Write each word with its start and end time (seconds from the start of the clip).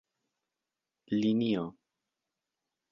linio 1.19 1.65